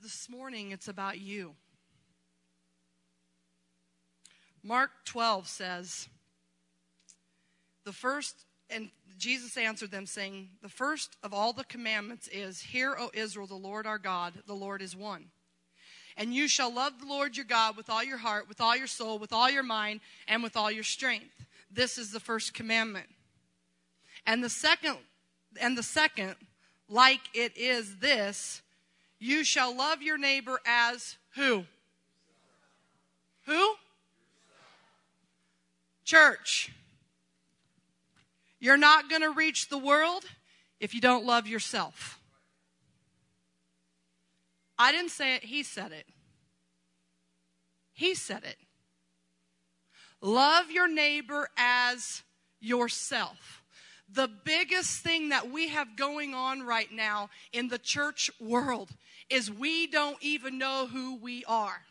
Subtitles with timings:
[0.00, 1.56] This morning, it's about you.
[4.62, 6.08] Mark 12 says,
[7.84, 12.94] The first, and Jesus answered them, saying, The first of all the commandments is, Hear,
[12.98, 15.26] O Israel, the Lord our God, the Lord is one.
[16.16, 18.86] And you shall love the Lord your God with all your heart, with all your
[18.86, 21.46] soul, with all your mind, and with all your strength.
[21.70, 23.06] This is the first commandment.
[24.26, 24.98] And the second,
[25.60, 26.34] and the second,
[26.88, 28.60] like it is this,
[29.18, 31.64] you shall love your neighbor as who?
[33.46, 33.74] Who?
[36.10, 36.72] Church.
[38.58, 40.24] You're not going to reach the world
[40.80, 42.18] if you don't love yourself.
[44.76, 46.06] I didn't say it, he said it.
[47.92, 48.56] He said it.
[50.20, 52.24] Love your neighbor as
[52.58, 53.62] yourself.
[54.12, 58.90] The biggest thing that we have going on right now in the church world
[59.28, 61.82] is we don't even know who we are.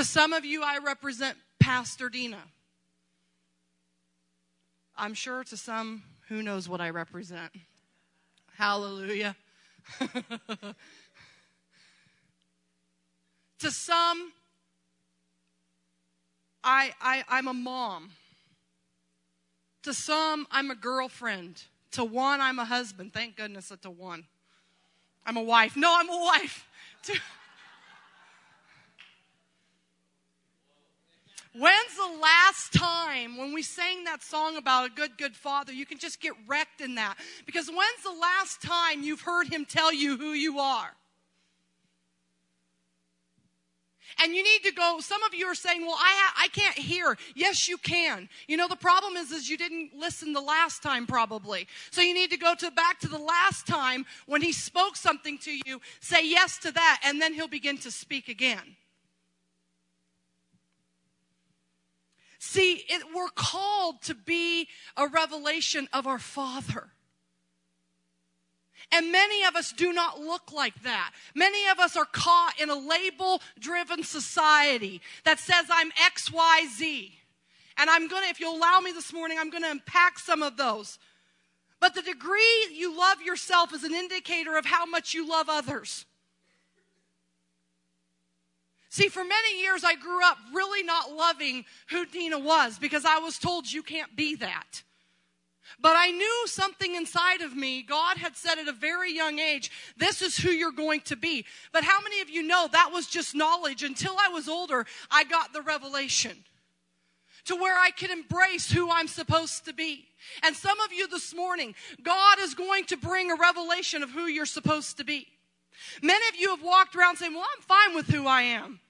[0.00, 2.40] To some of you, I represent Pastor Dina.
[4.96, 7.52] I'm sure to some, who knows what I represent.
[8.56, 9.36] Hallelujah.
[13.58, 14.32] to some,
[16.64, 18.08] I, I, I'm a mom.
[19.82, 21.62] To some, I'm a girlfriend.
[21.90, 23.12] To one, I'm a husband.
[23.12, 24.24] Thank goodness that to one.
[25.26, 25.76] I'm a wife.
[25.76, 26.66] No, I'm a wife.
[27.02, 27.18] To,
[31.52, 35.72] When's the last time when we sang that song about a good, good father?
[35.72, 37.16] You can just get wrecked in that.
[37.44, 40.90] Because when's the last time you've heard him tell you who you are?
[44.22, 46.76] And you need to go, some of you are saying, well, I, ha- I can't
[46.76, 47.16] hear.
[47.34, 48.28] Yes, you can.
[48.46, 51.66] You know, the problem is, is you didn't listen the last time probably.
[51.90, 55.38] So you need to go to back to the last time when he spoke something
[55.38, 58.76] to you, say yes to that, and then he'll begin to speak again.
[62.42, 66.88] See, it, we're called to be a revelation of our Father.
[68.90, 71.12] And many of us do not look like that.
[71.34, 77.12] Many of us are caught in a label driven society that says I'm XYZ.
[77.76, 80.42] And I'm going to, if you'll allow me this morning, I'm going to unpack some
[80.42, 80.98] of those.
[81.78, 86.06] But the degree you love yourself is an indicator of how much you love others.
[88.90, 93.18] See, for many years, I grew up really not loving who Dina was because I
[93.18, 94.82] was told you can't be that.
[95.78, 99.70] But I knew something inside of me, God had said at a very young age,
[99.96, 101.46] this is who you're going to be.
[101.72, 103.84] But how many of you know that was just knowledge?
[103.84, 106.36] Until I was older, I got the revelation
[107.44, 110.06] to where I could embrace who I'm supposed to be.
[110.42, 114.26] And some of you this morning, God is going to bring a revelation of who
[114.26, 115.28] you're supposed to be.
[116.02, 118.80] Many of you have walked around saying, Well, I'm fine with who I am.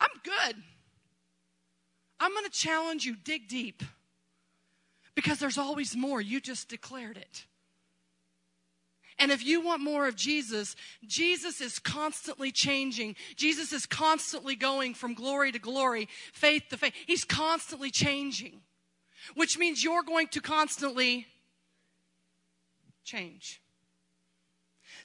[0.00, 0.62] I'm good.
[2.20, 3.82] I'm going to challenge you, dig deep.
[5.14, 6.20] Because there's always more.
[6.20, 7.44] You just declared it.
[9.18, 13.16] And if you want more of Jesus, Jesus is constantly changing.
[13.34, 16.92] Jesus is constantly going from glory to glory, faith to faith.
[17.06, 18.60] He's constantly changing,
[19.34, 21.26] which means you're going to constantly
[23.02, 23.60] change.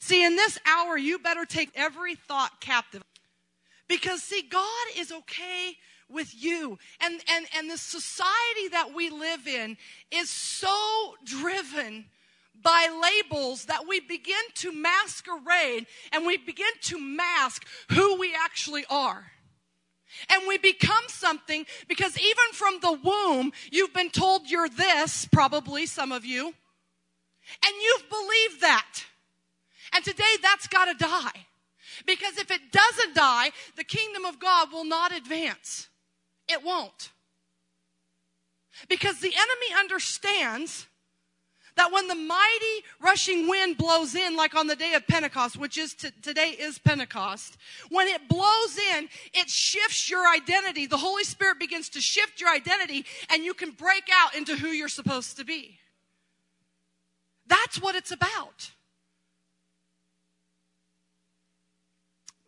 [0.03, 3.01] See, in this hour, you better take every thought captive.
[3.87, 5.77] Because, see, God is okay
[6.09, 6.77] with you.
[6.99, 9.77] And, and, and the society that we live in
[10.11, 12.03] is so driven
[12.61, 18.83] by labels that we begin to masquerade and we begin to mask who we actually
[18.89, 19.31] are.
[20.27, 25.85] And we become something because even from the womb, you've been told you're this, probably
[25.85, 29.05] some of you, and you've believed that.
[29.93, 31.45] And today that's got to die.
[32.05, 35.89] Because if it doesn't die, the kingdom of God will not advance.
[36.47, 37.11] It won't.
[38.89, 40.87] Because the enemy understands
[41.75, 45.77] that when the mighty rushing wind blows in, like on the day of Pentecost, which
[45.77, 47.57] is t- today is Pentecost,
[47.89, 50.85] when it blows in, it shifts your identity.
[50.85, 54.67] The Holy Spirit begins to shift your identity, and you can break out into who
[54.67, 55.79] you're supposed to be.
[57.47, 58.71] That's what it's about.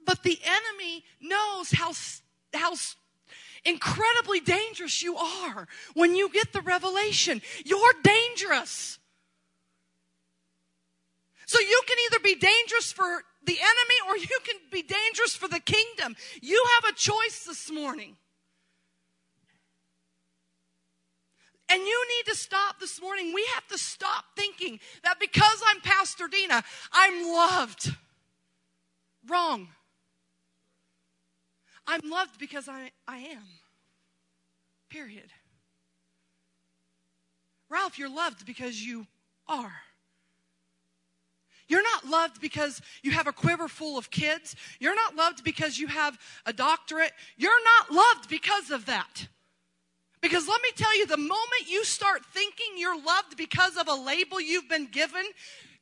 [0.06, 1.92] But the enemy knows how,
[2.54, 2.76] how
[3.66, 7.42] incredibly dangerous you are when you get the revelation.
[7.66, 9.00] You're dangerous.
[11.48, 15.48] So you can either be dangerous for the enemy or you can be dangerous for
[15.48, 16.16] the kingdom.
[16.42, 18.16] You have a choice this morning.
[21.68, 23.34] And you need to stop this morning.
[23.34, 27.96] We have to stop thinking that because I'm Pastor Dina, I'm loved.
[29.28, 29.70] Wrong.
[31.88, 33.44] I'm loved because I, I am.
[34.90, 35.32] Period.
[37.70, 39.08] Ralph, you're loved because you
[39.48, 39.74] are.
[41.68, 44.56] You're not loved because you have a quiver full of kids.
[44.80, 47.12] You're not loved because you have a doctorate.
[47.38, 49.28] You're not loved because of that.
[50.22, 53.94] Because let me tell you, the moment you start thinking you're loved because of a
[53.94, 55.24] label you've been given,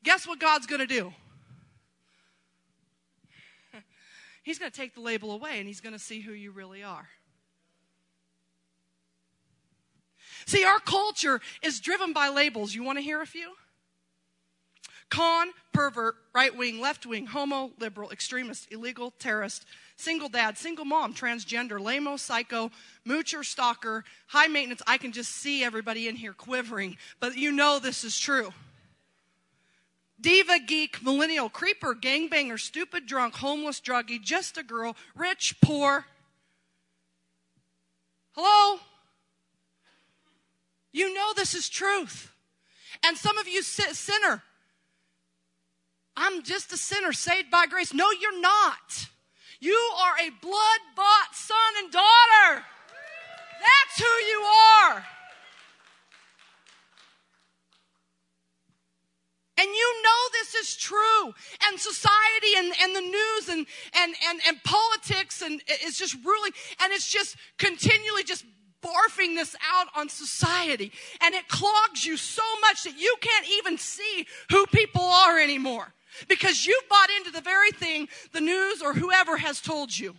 [0.03, 1.13] guess what God's going to do?
[4.43, 6.83] He's going to take the label away and he's going to see who you really
[6.83, 7.07] are.
[10.45, 12.75] See, our culture is driven by labels.
[12.75, 13.53] You want to hear a few?
[15.09, 21.13] Con, pervert, right wing, left wing, homo, liberal, extremist, illegal, terrorist, single dad, single mom,
[21.13, 22.71] transgender, lamo, psycho,
[23.07, 24.81] moocher, stalker, high maintenance.
[24.87, 28.51] I can just see everybody in here quivering, but you know this is true.
[30.19, 36.05] Diva, geek, millennial, creeper, gangbanger, stupid, drunk, homeless, druggie, just a girl, rich, poor.
[38.31, 38.79] Hello?
[40.91, 42.31] You know this is truth.
[43.03, 44.43] And some of you sinner,
[46.15, 47.93] I'm just a sinner saved by grace.
[47.93, 49.07] No, you're not.
[49.59, 52.63] You are a blood bought son and daughter.
[53.59, 55.05] That's who you are.
[59.57, 61.33] And you know this is true.
[61.67, 63.65] And society and, and the news and,
[63.95, 66.51] and, and, and politics and it's just ruling
[66.81, 68.45] and it's just continually just
[68.83, 70.91] barfing this out on society.
[71.21, 75.93] And it clogs you so much that you can't even see who people are anymore
[76.27, 80.15] because you've bought into the very thing the news or whoever has told you.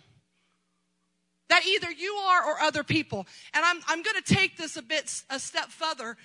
[1.49, 3.27] That either you are or other people.
[3.53, 6.17] And I'm, I'm going to take this a bit, a step further.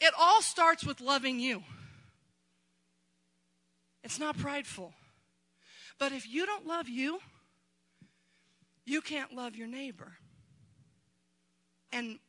[0.00, 1.62] It all starts with loving you.
[4.06, 4.94] It's not prideful.
[5.98, 7.18] But if you don't love you,
[8.84, 10.12] you can't love your neighbor.
[11.92, 12.20] And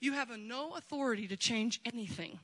[0.00, 2.40] you have no authority to change anything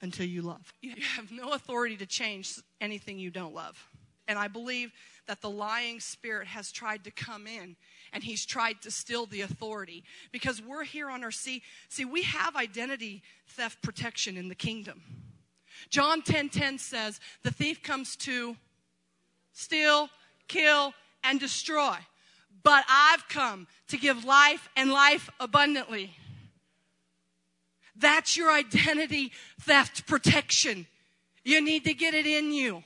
[0.00, 0.72] until you love.
[0.80, 3.86] You have no authority to change anything you don't love.
[4.26, 4.90] And I believe
[5.26, 7.76] that the lying spirit has tried to come in
[8.14, 12.22] and he's tried to steal the authority because we're here on our see see we
[12.22, 15.27] have identity theft protection in the kingdom.
[15.90, 18.56] John 10:10 10, 10 says, "The thief comes to
[19.52, 20.10] steal,
[20.46, 21.98] kill and destroy,
[22.62, 26.16] but I've come to give life and life abundantly."
[27.96, 30.86] That's your identity theft protection.
[31.44, 32.84] You need to get it in you.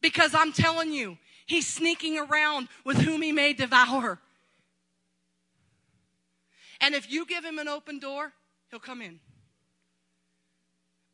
[0.00, 4.20] Because I'm telling you, he's sneaking around with whom he may devour.
[6.80, 8.32] And if you give him an open door,
[8.70, 9.20] he'll come in.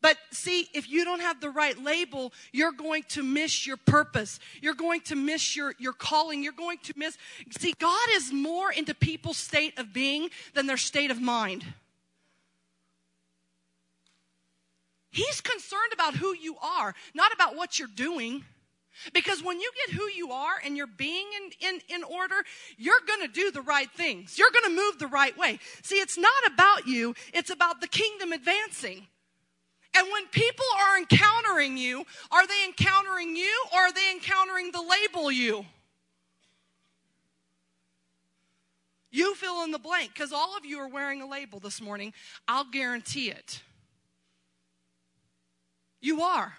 [0.02, 4.40] But see, if you don't have the right label, you're going to miss your purpose.
[4.60, 6.42] You're going to miss your, your calling.
[6.42, 7.16] You're going to miss.
[7.58, 11.64] See, God is more into people's state of being than their state of mind.
[15.12, 18.44] He's concerned about who you are, not about what you're doing.
[19.14, 22.34] Because when you get who you are and you're being in, in, in order,
[22.76, 24.36] you're going to do the right things.
[24.36, 25.60] You're going to move the right way.
[25.82, 29.06] See, it's not about you, it's about the kingdom advancing.
[29.94, 34.82] And when people are encountering you, are they encountering you or are they encountering the
[34.82, 35.66] label you?
[39.10, 42.14] You fill in the blank because all of you are wearing a label this morning.
[42.48, 43.60] I'll guarantee it.
[46.00, 46.54] You are.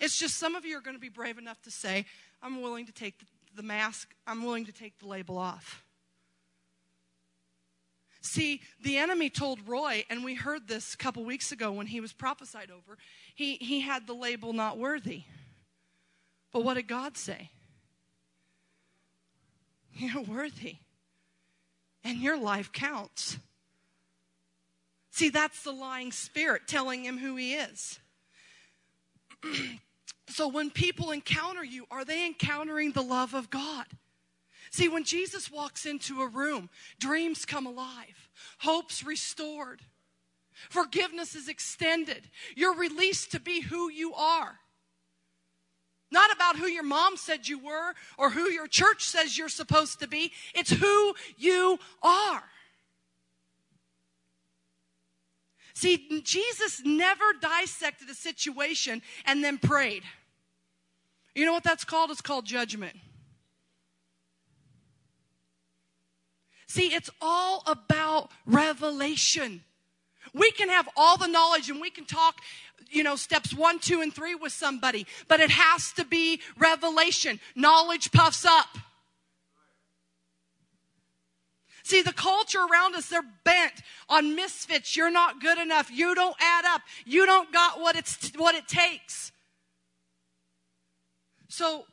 [0.00, 2.06] It's just some of you are going to be brave enough to say,
[2.42, 3.14] I'm willing to take
[3.54, 5.84] the, mask, I'm willing to take the label off.
[8.26, 12.00] See, the enemy told Roy, and we heard this a couple weeks ago when he
[12.00, 12.98] was prophesied over,
[13.34, 15.22] he, he had the label not worthy.
[16.52, 17.50] But what did God say?
[19.94, 20.78] You're worthy,
[22.02, 23.38] and your life counts.
[25.12, 28.00] See, that's the lying spirit telling him who he is.
[30.28, 33.86] so when people encounter you, are they encountering the love of God?
[34.70, 36.68] See, when Jesus walks into a room,
[36.98, 39.82] dreams come alive, hope's restored,
[40.70, 44.58] forgiveness is extended, you're released to be who you are.
[46.10, 50.00] Not about who your mom said you were or who your church says you're supposed
[50.00, 50.32] to be.
[50.54, 52.44] It's who you are.
[55.74, 60.04] See, Jesus never dissected a situation and then prayed.
[61.34, 62.10] You know what that's called?
[62.10, 62.96] It's called judgment.
[66.66, 69.62] See, it's all about revelation.
[70.34, 72.40] We can have all the knowledge and we can talk,
[72.90, 77.40] you know, steps one, two, and three with somebody, but it has to be revelation.
[77.54, 78.66] Knowledge puffs up.
[81.84, 83.74] See, the culture around us, they're bent
[84.08, 84.96] on misfits.
[84.96, 85.88] You're not good enough.
[85.88, 86.82] You don't add up.
[87.04, 89.30] You don't got what it's, what it takes.
[91.48, 91.84] So,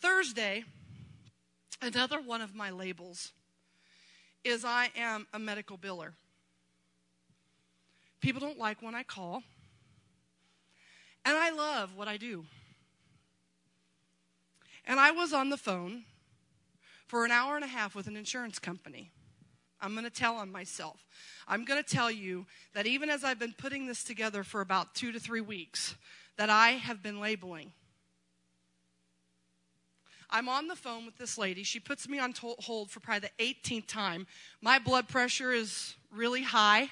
[0.00, 0.64] Thursday,
[1.82, 3.32] another one of my labels
[4.44, 6.12] is I am a medical biller.
[8.20, 9.42] People don't like when I call.
[11.24, 12.44] And I love what I do.
[14.86, 16.04] And I was on the phone
[17.06, 19.10] for an hour and a half with an insurance company.
[19.80, 21.04] I'm going to tell on myself.
[21.46, 24.94] I'm going to tell you that even as I've been putting this together for about
[24.94, 25.96] two to three weeks,
[26.36, 27.72] that I have been labeling.
[30.32, 31.62] I'm on the phone with this lady.
[31.62, 34.26] She puts me on to- hold for probably the 18th time.
[34.62, 36.90] My blood pressure is really high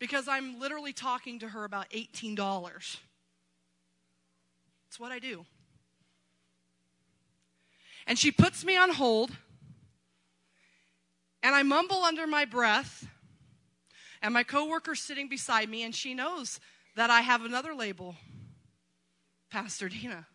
[0.00, 2.98] because I'm literally talking to her about $18.
[4.88, 5.46] It's what I do.
[8.06, 9.30] And she puts me on hold,
[11.42, 13.06] and I mumble under my breath,
[14.20, 16.60] and my coworker's sitting beside me, and she knows
[16.96, 18.16] that I have another label
[19.50, 20.26] Pastor Dina.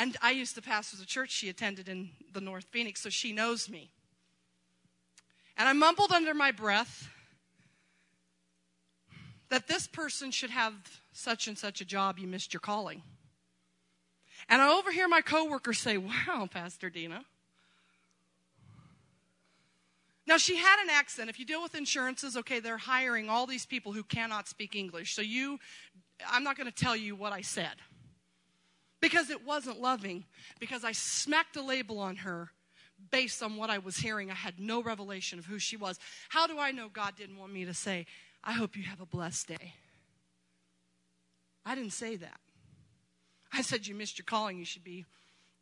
[0.00, 3.34] And I used to pastor the church she attended in the North Phoenix, so she
[3.34, 3.90] knows me.
[5.58, 7.10] And I mumbled under my breath
[9.50, 10.72] that this person should have
[11.12, 13.02] such and such a job, you missed your calling.
[14.48, 17.22] And I overhear my coworker say, Wow, Pastor Dina.
[20.26, 21.28] Now, she had an accent.
[21.28, 25.14] If you deal with insurances, okay, they're hiring all these people who cannot speak English.
[25.14, 25.58] So, you,
[26.26, 27.74] I'm not going to tell you what I said
[29.00, 30.24] because it wasn't loving,
[30.58, 32.50] because I smacked a label on her
[33.10, 34.30] based on what I was hearing.
[34.30, 35.98] I had no revelation of who she was.
[36.28, 38.06] How do I know God didn't want me to say,
[38.44, 39.74] I hope you have a blessed day?
[41.64, 42.40] I didn't say that.
[43.52, 44.58] I said, You missed your calling.
[44.58, 45.04] You should be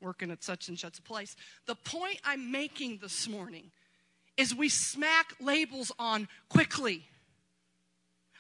[0.00, 1.37] working at such and such a place.
[1.66, 3.71] The point I'm making this morning
[4.37, 7.04] is we smack labels on quickly.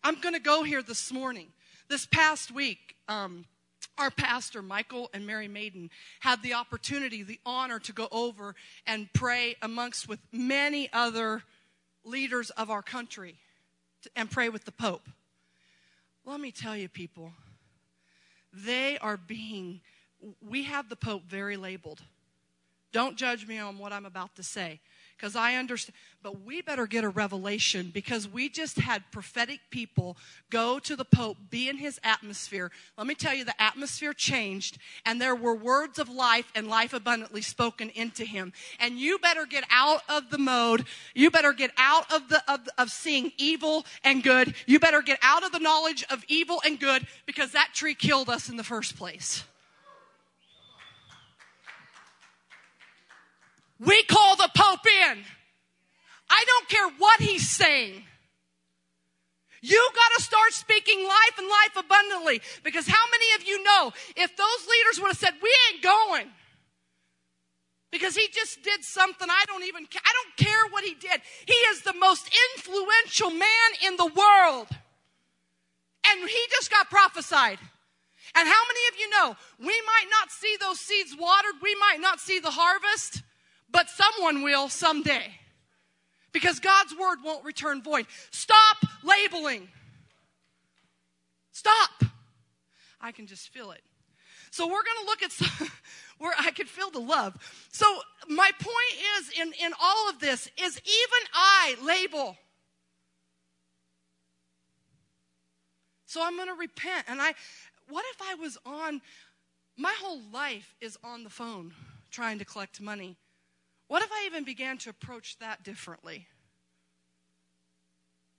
[0.04, 1.48] I'm going to go here this morning.
[1.88, 3.46] This past week, um,
[3.98, 8.54] our pastor, Michael and Mary Maiden, had the opportunity, the honor to go over
[8.86, 11.42] and pray amongst with many other
[12.04, 13.36] leaders of our country
[14.14, 15.08] and pray with the Pope.
[16.24, 17.32] Let me tell you, people,
[18.52, 19.80] they are being,
[20.46, 22.02] we have the Pope very labeled.
[22.92, 24.80] Don't judge me on what I'm about to say
[25.18, 25.94] because I understand.
[26.22, 30.16] But we better get a revelation because we just had prophetic people
[30.50, 32.70] go to the Pope, be in his atmosphere.
[32.96, 36.92] Let me tell you, the atmosphere changed, and there were words of life and life
[36.92, 38.52] abundantly spoken into him.
[38.80, 40.84] And you better get out of the mode.
[41.14, 44.54] You better get out of the of, of seeing evil and good.
[44.66, 48.28] You better get out of the knowledge of evil and good because that tree killed
[48.28, 49.44] us in the first place.
[53.80, 55.18] We call the Pope in.
[56.30, 58.04] I don't care what he's saying.
[59.60, 63.92] You got to start speaking life and life abundantly because how many of you know
[64.16, 66.30] if those leaders would have said, We ain't going
[67.90, 71.20] because he just did something I don't even I don't care what he did.
[71.46, 74.68] He is the most influential man in the world.
[76.06, 77.58] And he just got prophesied.
[78.34, 82.00] And how many of you know we might not see those seeds watered, we might
[82.00, 83.22] not see the harvest,
[83.70, 85.34] but someone will someday.
[86.32, 88.06] Because God's word won't return void.
[88.30, 89.68] Stop labeling.
[91.52, 92.04] Stop.
[93.00, 93.82] I can just feel it.
[94.50, 95.68] So we're going to look at some,
[96.18, 97.36] where I could feel the love.
[97.72, 97.86] So
[98.28, 102.36] my point is in, in all of this is even I label.
[106.06, 107.04] So I'm going to repent.
[107.08, 107.34] And I,
[107.88, 109.00] what if I was on,
[109.76, 111.74] my whole life is on the phone
[112.10, 113.16] trying to collect money.
[113.88, 116.26] What if I even began to approach that differently?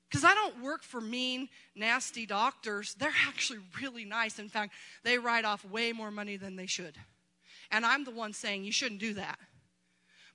[0.07, 2.95] Because I don't work for mean, nasty doctors.
[2.95, 4.39] They're actually really nice.
[4.39, 6.95] In fact, they write off way more money than they should.
[7.71, 9.37] And I'm the one saying you shouldn't do that.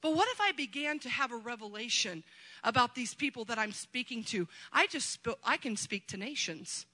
[0.01, 2.23] But what if I began to have a revelation
[2.63, 4.47] about these people that I'm speaking to?
[4.73, 6.87] I just sp- I can speak to nations.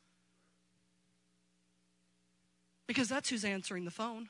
[2.91, 4.29] because that's who's answering the phone.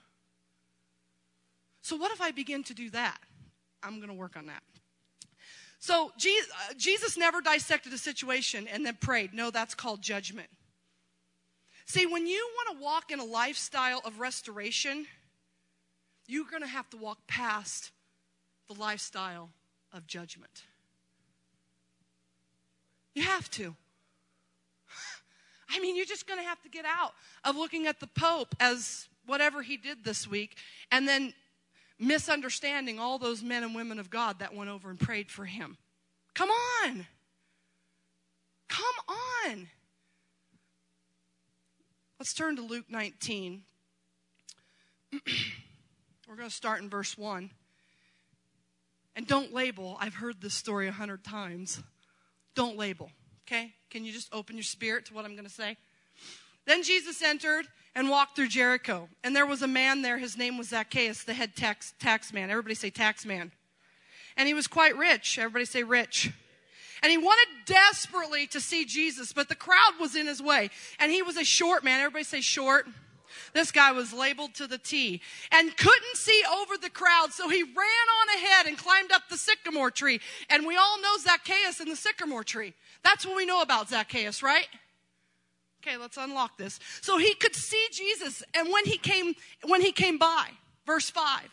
[1.80, 3.16] So, what if I begin to do that?
[3.82, 4.62] I'm going to work on that.
[5.78, 9.32] So, uh, Jesus never dissected a situation and then prayed.
[9.32, 10.48] No, that's called judgment.
[11.86, 15.06] See, when you want to walk in a lifestyle of restoration,
[16.26, 17.92] you're going to have to walk past
[18.68, 19.50] the lifestyle
[19.92, 20.64] of judgment.
[23.14, 23.74] You have to.
[25.70, 28.54] I mean, you're just going to have to get out of looking at the Pope
[28.60, 30.56] as whatever he did this week
[30.92, 31.32] and then
[32.00, 35.76] misunderstanding all those men and women of God that went over and prayed for him.
[36.34, 37.06] Come on.
[38.68, 39.16] Come
[39.46, 39.68] on.
[42.18, 43.62] Let's turn to Luke 19.
[46.28, 47.50] We're going to start in verse 1.
[49.16, 49.96] And don't label.
[50.00, 51.82] I've heard this story a hundred times.
[52.54, 53.10] Don't label.
[53.46, 53.72] Okay?
[53.90, 55.76] Can you just open your spirit to what I'm going to say?
[56.66, 59.08] Then Jesus entered and walked through Jericho.
[59.24, 60.18] And there was a man there.
[60.18, 62.50] His name was Zacchaeus, the head tax, tax man.
[62.50, 63.52] Everybody say tax man.
[64.36, 65.38] And he was quite rich.
[65.38, 66.32] Everybody say rich.
[67.02, 70.70] And he wanted desperately to see Jesus, but the crowd was in his way.
[70.98, 72.00] And he was a short man.
[72.00, 72.86] Everybody say short.
[73.52, 75.20] This guy was labeled to the T
[75.52, 79.36] and couldn't see over the crowd, so he ran on ahead and climbed up the
[79.36, 80.20] sycamore tree.
[80.48, 82.74] And we all know Zacchaeus and the sycamore tree.
[83.02, 84.66] That's what we know about Zacchaeus, right?
[85.82, 86.78] Okay, let's unlock this.
[87.00, 89.34] So he could see Jesus, and when he came,
[89.66, 90.48] when he came by,
[90.86, 91.48] verse 5.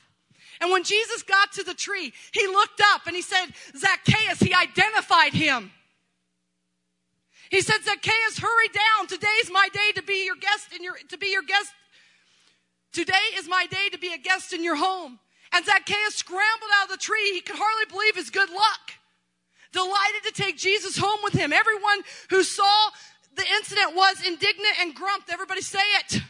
[0.60, 3.46] And when Jesus got to the tree, he looked up and he said,
[3.78, 5.72] Zacchaeus, he identified him.
[7.50, 9.08] He said, Zacchaeus, hurry down.
[9.08, 11.72] Today's my day to be your guest in your, to be your guest.
[12.92, 15.20] Today is my day to be a guest in your home.
[15.54, 17.32] And Zacchaeus scrambled out of the tree.
[17.34, 18.94] He could hardly believe his good luck.
[19.72, 21.54] Delighted to take Jesus home with him.
[21.54, 22.90] Everyone who saw
[23.38, 25.30] the incident was indignant and grumped.
[25.32, 26.22] Everybody say it.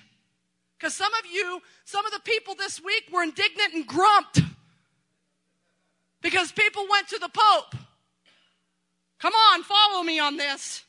[0.78, 4.42] Because some of you, some of the people this week were indignant and grumped.
[6.22, 7.76] Because people went to the Pope.
[9.20, 10.84] Come on, follow me on this.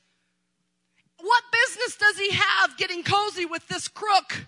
[1.20, 4.46] What business does he have getting cozy with this crook?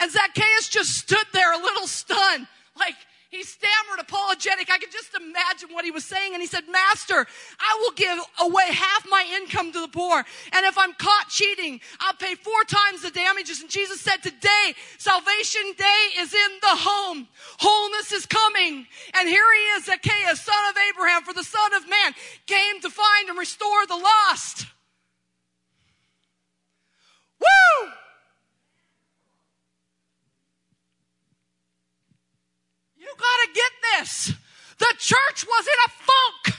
[0.00, 2.96] And Zacchaeus just stood there a little stunned, like
[3.34, 4.70] he stammered apologetic.
[4.70, 6.32] I could just imagine what he was saying.
[6.34, 7.26] And he said, Master,
[7.58, 10.24] I will give away half my income to the poor.
[10.52, 13.60] And if I'm caught cheating, I'll pay four times the damages.
[13.60, 17.28] And Jesus said, Today, salvation day is in the home.
[17.58, 18.86] Wholeness is coming.
[19.14, 22.14] And here he is, Zacchaeus, son of Abraham, for the Son of Man
[22.46, 24.66] came to find and restore the lost.
[27.40, 27.90] Woo!
[33.04, 34.32] You got to get this.
[34.78, 36.58] The church was in a funk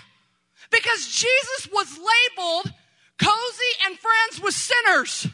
[0.69, 2.71] because Jesus was labeled
[3.17, 5.27] cozy and friends with sinners.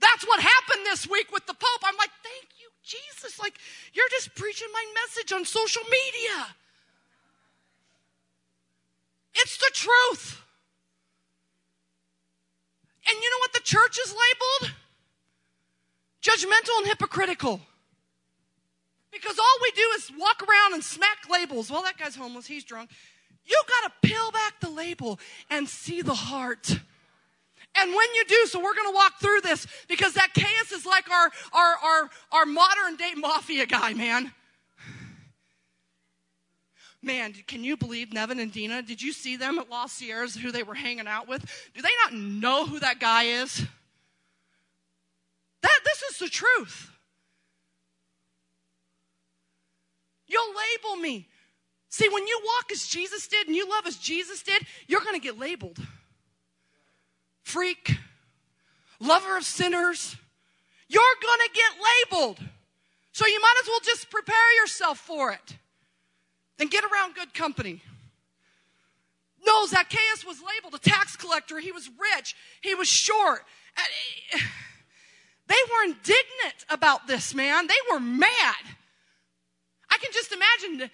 [0.00, 1.82] That's what happened this week with the Pope.
[1.84, 3.38] I'm like, thank you, Jesus.
[3.38, 3.54] Like,
[3.92, 6.46] you're just preaching my message on social media.
[9.36, 10.40] It's the truth.
[13.06, 14.74] And you know what the church is labeled?
[16.22, 17.60] Judgmental and hypocritical.
[19.14, 21.70] Because all we do is walk around and smack labels.
[21.70, 22.90] Well, that guy's homeless, he's drunk.
[23.46, 25.18] You got to peel back the label
[25.50, 26.78] and see the heart.
[27.76, 31.10] And when you do, so we're going to walk through this because Zacchaeus is like
[31.10, 34.32] our, our, our, our modern day mafia guy, man.
[37.02, 38.80] Man, can you believe Nevin and Dina?
[38.80, 41.42] Did you see them at Los Sierras, who they were hanging out with?
[41.74, 43.62] Do they not know who that guy is?
[45.60, 46.93] That, this is the truth.
[50.34, 50.54] You'll
[50.92, 51.28] label me.
[51.90, 55.14] See, when you walk as Jesus did and you love as Jesus did, you're going
[55.14, 55.78] to get labeled
[57.44, 57.98] freak,
[58.98, 60.16] lover of sinners.
[60.88, 61.72] You're going to get
[62.10, 62.38] labeled.
[63.12, 65.56] So you might as well just prepare yourself for it
[66.58, 67.80] and get around good company.
[69.46, 71.60] No, Zacchaeus was labeled a tax collector.
[71.60, 72.34] He was rich.
[72.60, 73.44] He was short.
[75.46, 77.66] They were indignant about this, man.
[77.66, 78.64] They were mad.
[80.04, 80.90] Can just imagine if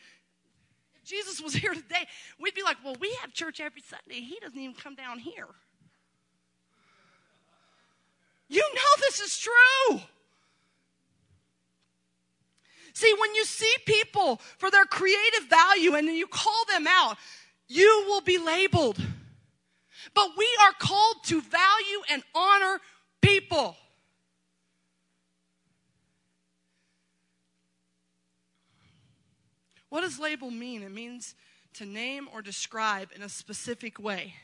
[1.05, 2.07] Jesus was here today,
[2.39, 4.21] we'd be like, well, we have church every Sunday.
[4.21, 5.49] He doesn't even come down here.
[8.49, 10.01] You know this is true.
[12.93, 17.17] See, when you see people for their creative value and then you call them out,
[17.69, 18.99] you will be labeled.
[20.15, 22.81] But we are called to value and honor
[23.23, 23.77] people.
[29.91, 30.83] What does label mean?
[30.83, 31.35] It means
[31.75, 34.35] to name or describe in a specific way.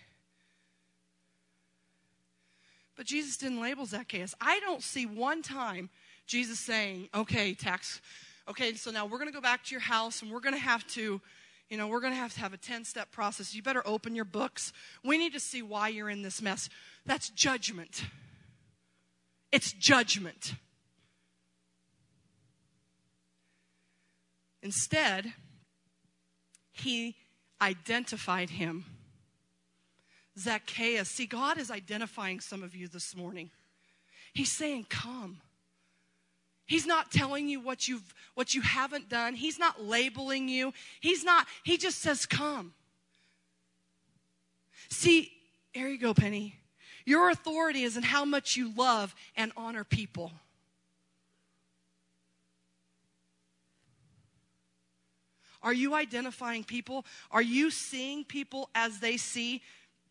[2.97, 4.35] But Jesus didn't label Zacchaeus.
[4.41, 5.91] I don't see one time
[6.27, 8.01] Jesus saying, okay, tax,
[8.49, 10.61] okay, so now we're going to go back to your house and we're going to
[10.61, 11.21] have to,
[11.69, 13.55] you know, we're going to have to have a 10 step process.
[13.55, 14.73] You better open your books.
[15.05, 16.69] We need to see why you're in this mess.
[17.05, 18.05] That's judgment.
[19.53, 20.55] It's judgment.
[24.67, 25.33] Instead,
[26.73, 27.15] he
[27.63, 28.85] identified him.
[30.37, 31.09] Zacchaeus.
[31.09, 33.51] See, God is identifying some of you this morning.
[34.35, 35.39] He's saying, Come.
[36.67, 39.35] He's not telling you what you've what you haven't done.
[39.35, 40.75] He's not labeling you.
[40.99, 42.75] He's not, he just says, Come.
[44.91, 45.31] See,
[45.77, 46.57] there you go, Penny.
[47.05, 50.33] Your authority is in how much you love and honor people.
[55.67, 57.05] Are you identifying people?
[57.29, 59.63] Are you seeing people as they see?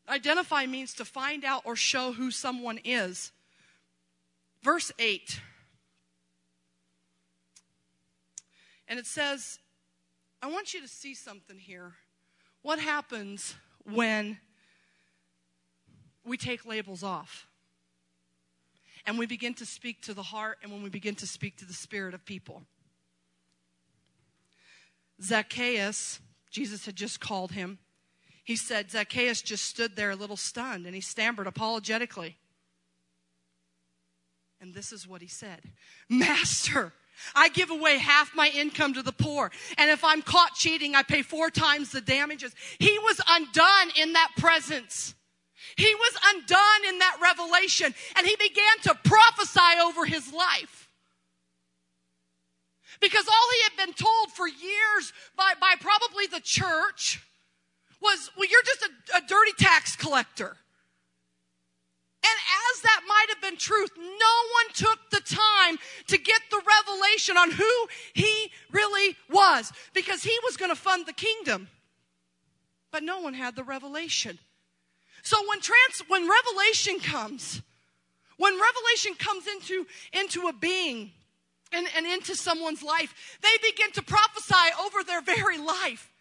[0.10, 3.32] Identify means to find out or show who someone is.
[4.62, 5.40] Verse 8.
[8.90, 9.60] And it says,
[10.42, 11.94] I want you to see something here.
[12.62, 14.38] What happens when
[16.26, 17.48] we take labels off?
[19.06, 21.66] And we begin to speak to the heart and when we begin to speak to
[21.66, 22.64] the spirit of people.
[25.22, 26.20] Zacchaeus,
[26.52, 27.80] Jesus had just called him.
[28.44, 32.38] He said, Zacchaeus just stood there a little stunned and he stammered apologetically.
[34.62, 35.62] And this is what he said
[36.10, 36.94] Master,
[37.34, 39.52] I give away half my income to the poor.
[39.78, 42.54] And if I'm caught cheating, I pay four times the damages.
[42.80, 45.16] He was undone in that presence.
[45.78, 47.94] He was undone in that revelation.
[48.18, 50.85] And he began to prophesy over his life.
[53.02, 57.22] Because all he had been told for years by, by probably the church
[58.02, 60.58] was, well, you're just a, a dirty tax collector.
[62.26, 62.40] And
[62.74, 65.78] as that might have been truth, no one took the time
[66.08, 71.06] to get the revelation on who he really was because he was going to fund
[71.06, 71.68] the kingdom.
[72.92, 74.40] But no one had the revelation.
[75.22, 77.62] So when trans, when revelation comes,
[78.38, 81.12] when revelation comes into, into a being
[81.76, 86.12] and, and into someone's life, they begin to prophesy over their very life.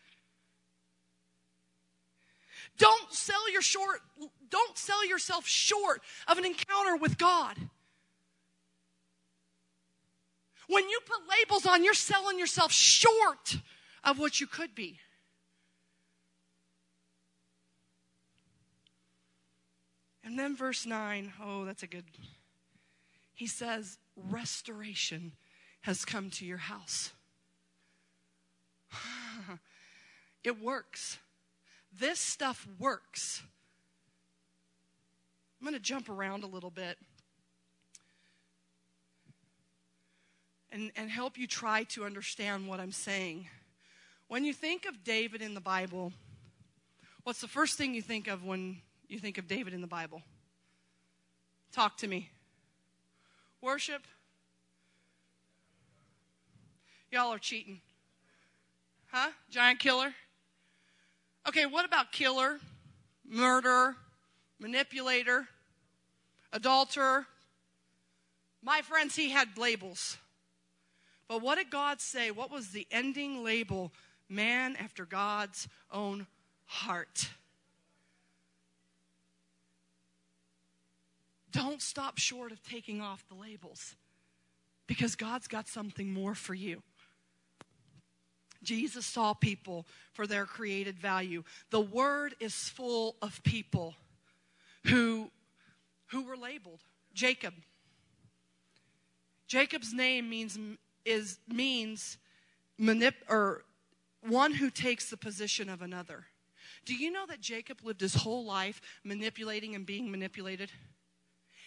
[2.77, 4.01] Don't sell your short,
[4.51, 7.57] don't sell yourself short of an encounter with God.
[10.67, 13.59] When you put labels on, you're selling yourself short
[14.03, 14.99] of what you could be.
[20.25, 22.05] And then verse 9, oh, that's a good.
[23.35, 25.33] He says, restoration
[25.85, 27.13] has come to your house.
[30.43, 31.19] it works.
[32.01, 33.43] This stuff works.
[35.61, 36.97] I'm going to jump around a little bit
[40.73, 43.47] and, and help you try to understand what I'm saying.
[44.29, 46.15] When you think of David in the Bible,
[47.25, 50.23] what's the first thing you think of when you think of David in the Bible?
[51.73, 52.31] Talk to me.
[53.61, 54.01] Worship?
[57.15, 57.81] Y'all are cheating.
[59.13, 59.31] Huh?
[59.49, 60.13] Giant killer?
[61.47, 62.59] Okay, what about killer,
[63.25, 63.95] murderer,
[64.59, 65.47] manipulator,
[66.53, 67.25] adulterer?
[68.65, 70.19] My friends, he had labels.
[71.29, 72.33] But what did God say?
[72.33, 73.93] What was the ending label?
[74.29, 76.27] Man after God's own
[76.65, 77.29] heart.
[81.53, 83.95] Don't stop short of taking off the labels
[84.89, 86.83] because God's got something more for you.
[88.65, 91.45] Jesus saw people for their created value.
[91.71, 93.95] The word is full of people
[94.87, 95.31] who,
[96.07, 96.81] who were labeled.
[97.15, 97.55] Jacob.
[99.47, 100.59] Jacob's name means
[101.05, 102.17] is means
[102.81, 103.65] manip or
[104.23, 106.27] one who takes the position of another.
[106.85, 110.71] Do you know that Jacob lived his whole life manipulating and being manipulated?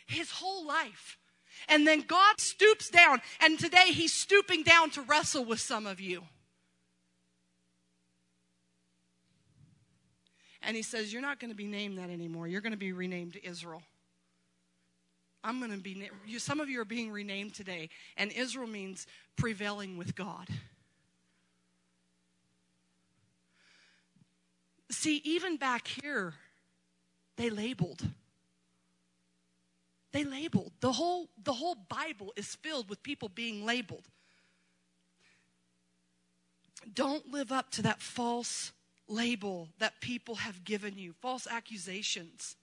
[0.05, 1.17] His whole life.
[1.67, 5.99] And then God stoops down, and today he's stooping down to wrestle with some of
[5.99, 6.23] you.
[10.67, 12.47] And he says, You're not going to be named that anymore.
[12.47, 13.81] You're going to be renamed Israel.
[15.41, 17.89] I'm going to be, you, some of you are being renamed today.
[18.17, 20.49] And Israel means prevailing with God.
[24.89, 26.33] See, even back here,
[27.37, 28.05] they labeled.
[30.11, 30.73] They labeled.
[30.81, 34.03] The whole, the whole Bible is filled with people being labeled.
[36.93, 38.73] Don't live up to that false
[39.07, 42.55] label that people have given you, false accusations,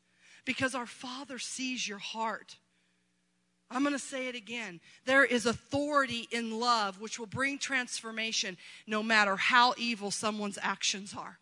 [0.44, 2.56] because our Father sees your heart.
[3.70, 4.80] I'm going to say it again.
[5.04, 11.14] There is authority in love which will bring transformation no matter how evil someone's actions
[11.16, 11.38] are.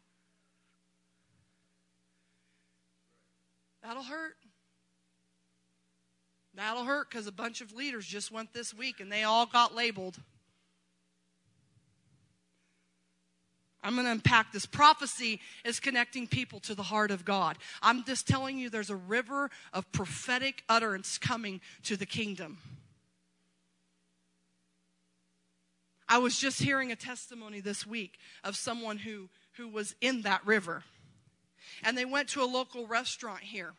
[3.83, 4.37] That'll hurt.
[6.55, 9.75] That'll hurt because a bunch of leaders just went this week and they all got
[9.75, 10.19] labeled.
[13.83, 14.65] I'm going to unpack this.
[14.65, 17.59] Prophecy is connecting people to the heart of God.
[17.83, 22.59] I'm just telling you there's a river of prophetic utterance coming to the kingdom.
[26.09, 30.47] I was just hearing a testimony this week of someone who, who was in that
[30.47, 30.85] river.
[31.83, 33.73] And they went to a local restaurant here.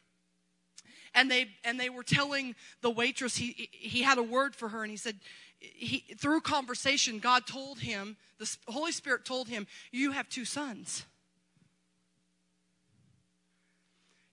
[1.16, 4.82] And they, and they were telling the waitress, he, he had a word for her,
[4.82, 5.20] and he said,
[5.64, 11.06] he, through conversation, God told him, the Holy Spirit told him, You have two sons.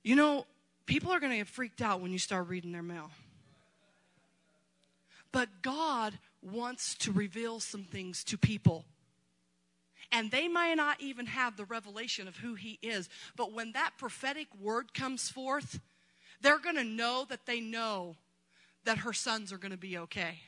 [0.03, 0.47] You know,
[0.87, 3.11] people are going to get freaked out when you start reading their mail.
[5.31, 8.85] But God wants to reveal some things to people.
[10.11, 13.09] And they may not even have the revelation of who He is.
[13.37, 15.79] But when that prophetic word comes forth,
[16.41, 18.17] they're going to know that they know
[18.85, 20.41] that her sons are going to be okay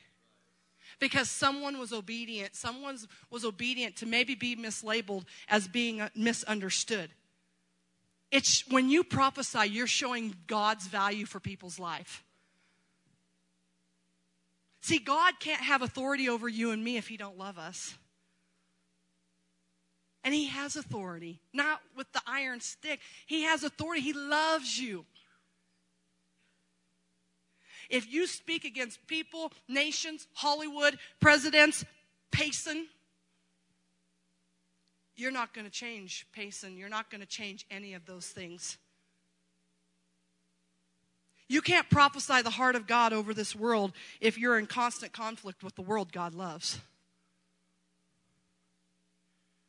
[1.02, 2.54] because someone was obedient.
[2.54, 2.96] Someone
[3.28, 7.10] was obedient to maybe be mislabeled as being uh, misunderstood.
[8.30, 12.22] It's when you prophesy, you're showing God's value for people's life.
[14.80, 17.96] See, God can't have authority over you and me if He don't love us.
[20.22, 23.00] And He has authority, not with the iron stick.
[23.26, 24.02] He has authority.
[24.02, 25.04] He loves you.
[27.92, 31.84] If you speak against people, nations, Hollywood, presidents,
[32.30, 32.86] Payson,
[35.14, 36.78] you're not going to change Payson.
[36.78, 38.78] You're not going to change any of those things.
[41.48, 45.62] You can't prophesy the heart of God over this world if you're in constant conflict
[45.62, 46.80] with the world God loves.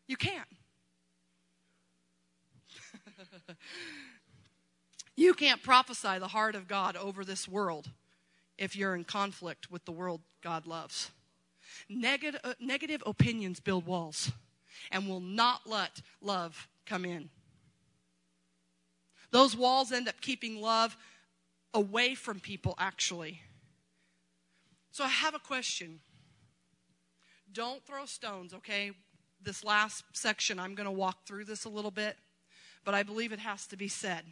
[0.07, 0.47] You can't.
[5.17, 7.89] you can't prophesy the heart of God over this world
[8.63, 11.12] if you're in conflict with the world God loves.
[11.89, 14.32] Negative, uh, negative opinions build walls
[14.91, 17.30] and will not let love come in.
[19.32, 20.95] Those walls end up keeping love
[21.73, 23.41] away from people, actually.
[24.91, 25.99] So I have a question.
[27.52, 28.91] Don't throw stones, okay?
[29.41, 32.15] This last section, I'm going to walk through this a little bit,
[32.86, 34.23] but I believe it has to be said.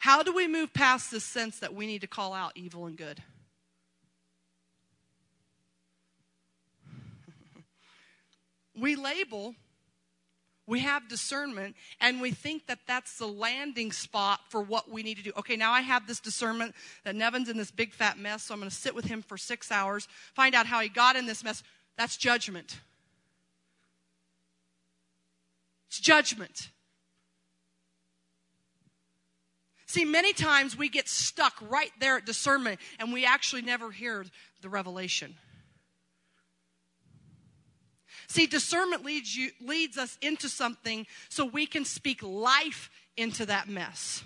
[0.00, 2.96] How do we move past this sense that we need to call out evil and
[2.96, 3.22] good?
[8.76, 9.54] we label,
[10.66, 15.16] we have discernment, and we think that that's the landing spot for what we need
[15.16, 15.32] to do.
[15.36, 18.60] Okay, now I have this discernment that Nevin's in this big fat mess, so I'm
[18.60, 21.44] going to sit with him for six hours, find out how he got in this
[21.44, 21.62] mess.
[21.96, 22.80] That's judgment.
[25.88, 26.70] It's judgment.
[29.90, 34.24] See, many times we get stuck right there at discernment and we actually never hear
[34.60, 35.34] the revelation.
[38.28, 43.68] See, discernment leads, you, leads us into something so we can speak life into that
[43.68, 44.22] mess.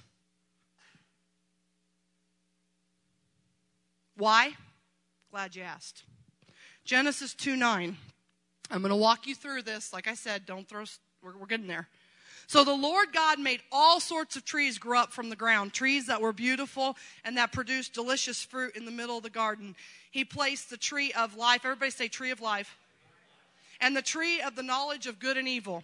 [4.19, 4.53] Why?
[5.31, 6.03] Glad you asked.
[6.85, 7.97] Genesis 2 9.
[8.71, 9.95] I'm going to walk you through this.
[9.95, 10.85] Like I said, don't throw,
[11.23, 11.89] we're, we're getting there.
[12.47, 16.07] So the Lord God made all sorts of trees grow up from the ground, trees
[16.07, 19.75] that were beautiful and that produced delicious fruit in the middle of the garden.
[20.11, 21.65] He placed the tree of life.
[21.65, 22.77] Everybody say tree of life.
[23.81, 25.83] And the tree of the knowledge of good and evil.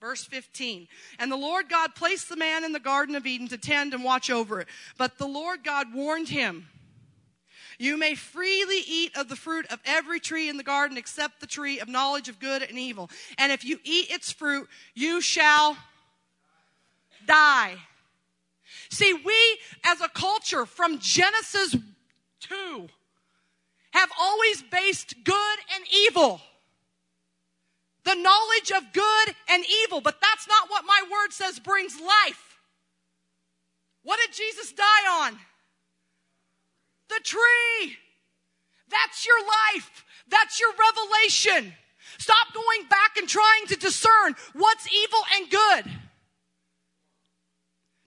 [0.00, 0.88] Verse 15.
[1.20, 4.02] And the Lord God placed the man in the Garden of Eden to tend and
[4.02, 4.68] watch over it.
[4.98, 6.66] But the Lord God warned him
[7.78, 11.46] you may freely eat of the fruit of every tree in the garden except the
[11.46, 13.10] tree of knowledge of good and evil.
[13.38, 15.76] And if you eat its fruit, you shall
[17.26, 17.76] die.
[18.90, 21.76] See, we as a culture from Genesis
[22.40, 22.88] 2
[23.92, 26.40] have always based good and evil.
[28.04, 32.58] The knowledge of good and evil, but that's not what my word says brings life.
[34.02, 35.38] What did Jesus die on?
[37.16, 37.96] The tree.
[38.88, 40.04] That's your life.
[40.28, 41.74] That's your revelation.
[42.18, 45.84] Stop going back and trying to discern what's evil and good.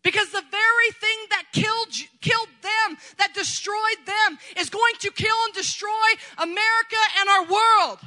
[0.04, 1.89] Because the very thing that killed,
[2.22, 5.89] killed them, that destroyed them, is going to kill and destroy
[6.38, 8.00] America and our world.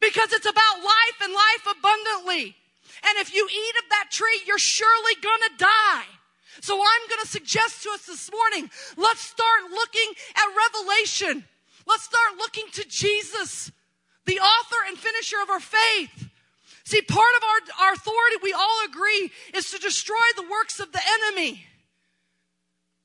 [0.00, 2.54] Because it's about life and life abundantly.
[3.08, 6.17] And if you eat of that tree, you're surely gonna die.
[6.60, 11.44] So I'm going to suggest to us this morning, let's start looking at Revelation.
[11.86, 13.72] Let's start looking to Jesus,
[14.26, 16.28] the author and finisher of our faith.
[16.84, 20.90] See, part of our, our authority, we all agree, is to destroy the works of
[20.92, 21.64] the enemy.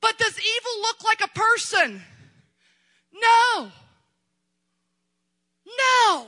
[0.02, 2.02] But does evil look like a person?
[3.13, 3.72] No.
[5.66, 6.28] No.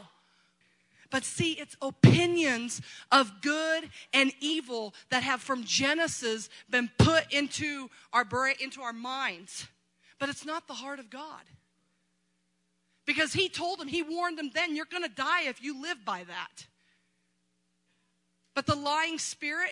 [1.15, 7.89] But see, it's opinions of good and evil that have from Genesis been put into
[8.11, 9.65] our brain, into our minds.
[10.19, 11.43] But it's not the heart of God.
[13.05, 16.03] Because he told them, he warned them then, you're going to die if you live
[16.03, 16.67] by that.
[18.53, 19.71] But the lying spirit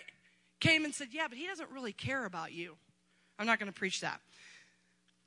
[0.60, 2.74] came and said, yeah, but he doesn't really care about you.
[3.38, 4.18] I'm not going to preach that.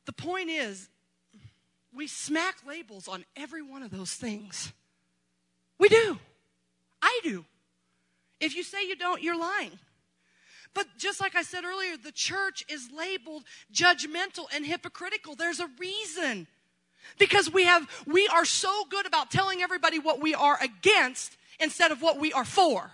[0.07, 0.89] The point is,
[1.93, 4.73] we smack labels on every one of those things.
[5.79, 6.19] We do.
[7.01, 7.45] I do.
[8.39, 9.71] If you say you don't, you're lying.
[10.73, 15.35] But just like I said earlier, the church is labeled judgmental and hypocritical.
[15.35, 16.47] There's a reason.
[17.17, 21.91] Because we have we are so good about telling everybody what we are against instead
[21.91, 22.91] of what we are for.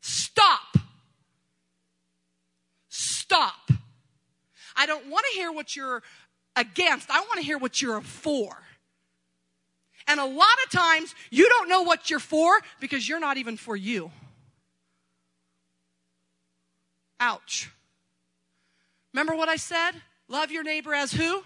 [0.00, 0.76] Stop.
[2.88, 3.70] Stop.
[4.76, 6.02] I don't want to hear what you're
[6.54, 7.10] against.
[7.10, 8.56] I want to hear what you're for.
[10.06, 13.56] And a lot of times you don't know what you're for because you're not even
[13.56, 14.10] for you.
[17.20, 17.70] Ouch.
[19.12, 19.92] Remember what I said?
[20.28, 21.42] Love your neighbor as who?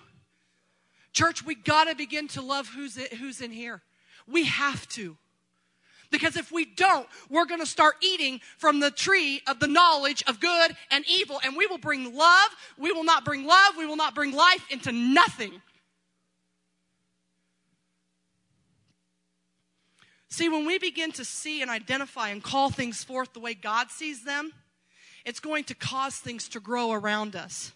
[1.12, 3.82] Church, we got to begin to love who's who's in here.
[4.26, 5.16] We have to.
[6.10, 10.22] Because if we don't, we're going to start eating from the tree of the knowledge
[10.28, 12.48] of good and evil, and we will bring love.
[12.78, 13.74] We will not bring love.
[13.76, 15.60] We will not bring life into nothing.
[20.36, 23.90] See, when we begin to see and identify and call things forth the way God
[23.90, 24.52] sees them,
[25.24, 27.72] it's going to cause things to grow around us.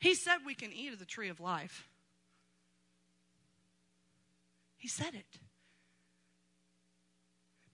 [0.00, 1.86] He said we can eat of the tree of life.
[4.78, 5.38] He said it.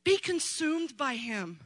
[0.03, 1.61] Be consumed by him.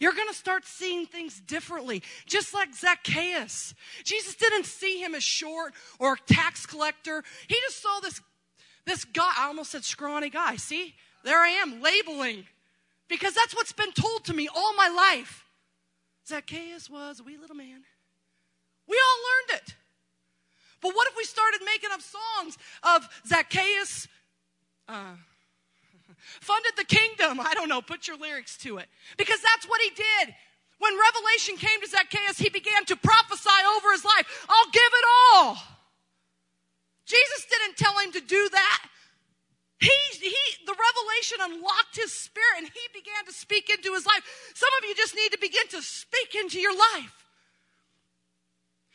[0.00, 3.76] You're going to start seeing things differently, just like Zacchaeus.
[4.02, 7.22] Jesus didn't see him as short or a tax collector.
[7.46, 8.20] He just saw this,
[8.86, 9.30] this guy.
[9.38, 10.56] I almost said scrawny guy.
[10.56, 10.94] See,
[11.24, 12.46] there I am labeling
[13.08, 15.44] because that's what's been told to me all my life.
[16.26, 17.82] Zacchaeus was a wee little man.
[18.88, 19.74] We all learned it.
[20.80, 24.08] But what if we started making up songs of Zacchaeus
[24.88, 25.14] uh,
[26.40, 27.40] funded the kingdom.
[27.40, 28.88] I don't know, put your lyrics to it.
[29.16, 30.34] Because that's what he did.
[30.78, 34.46] When revelation came to Zacchaeus, he began to prophesy over his life.
[34.48, 35.58] I'll give it all.
[37.06, 38.82] Jesus didn't tell him to do that.
[39.78, 39.90] He,
[40.20, 40.34] he,
[40.66, 44.22] the revelation unlocked his spirit and he began to speak into his life.
[44.54, 47.24] Some of you just need to begin to speak into your life.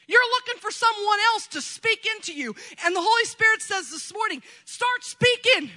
[0.08, 2.54] You're looking for someone else to speak into you.
[2.84, 5.70] And the Holy Spirit says this morning, start speaking.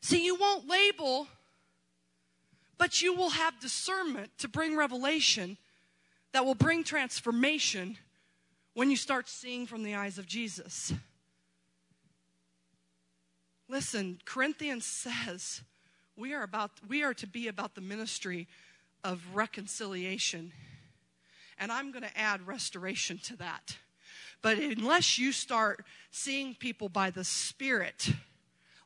[0.00, 1.26] See, you won't label,
[2.78, 5.58] but you will have discernment to bring revelation
[6.34, 7.96] that will bring transformation
[8.74, 10.92] when you start seeing from the eyes of Jesus.
[13.68, 15.62] Listen, Corinthians says
[16.16, 18.48] we are about we are to be about the ministry
[19.04, 20.52] of reconciliation.
[21.56, 23.76] And I'm going to add restoration to that.
[24.42, 28.10] But unless you start seeing people by the Spirit,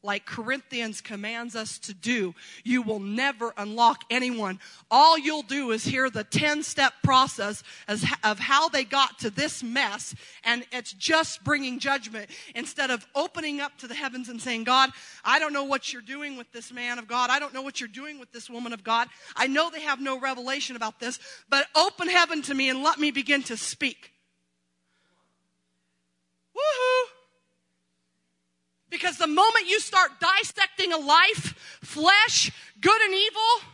[0.03, 2.35] like Corinthians commands us to do,
[2.65, 4.61] you will never unlock anyone.
[4.91, 9.63] All you'll do is hear the 10 step process of how they got to this
[9.63, 14.65] mess, and it's just bringing judgment instead of opening up to the heavens and saying,
[14.65, 14.91] God,
[15.25, 17.31] I don't know what you're doing with this man of God.
[17.31, 19.09] I don't know what you're doing with this woman of God.
[19.37, 22.99] I know they have no revelation about this, but open heaven to me and let
[22.99, 24.13] me begin to speak.
[26.55, 27.18] Woohoo!
[28.91, 33.71] Because the moment you start dissecting a life, flesh, good and evil,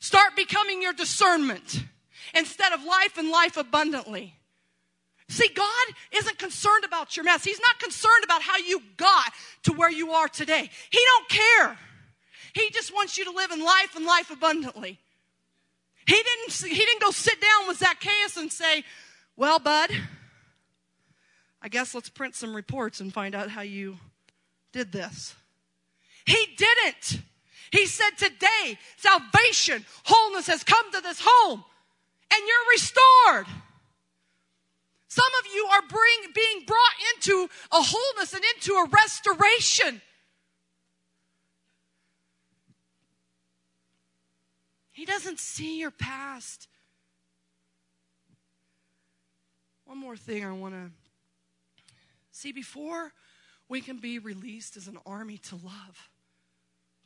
[0.00, 1.84] start becoming your discernment
[2.34, 4.34] instead of life and life abundantly.
[5.28, 7.44] See, God isn't concerned about your mess.
[7.44, 9.32] He's not concerned about how you got
[9.64, 10.70] to where you are today.
[10.90, 11.78] He don't care.
[12.54, 14.98] He just wants you to live in life and life abundantly.
[16.06, 18.84] He didn't, he didn't go sit down with Zacchaeus and say,
[19.36, 19.90] well, bud,
[21.60, 23.98] I guess let's print some reports and find out how you
[24.78, 25.34] did this.
[26.24, 27.20] He didn't.
[27.72, 31.64] He said, Today, salvation, wholeness has come to this home,
[32.32, 33.46] and you're restored.
[35.08, 36.78] Some of you are bring, being brought
[37.14, 40.00] into a wholeness and into a restoration.
[44.92, 46.68] He doesn't see your past.
[49.86, 50.90] One more thing I want to
[52.30, 53.12] see before
[53.68, 56.08] we can be released as an army to love.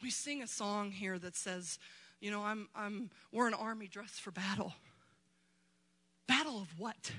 [0.03, 1.79] We sing a song here that says,
[2.21, 4.75] you know, I'm, I'm, we're an army dressed for battle.
[6.27, 7.13] Battle of what?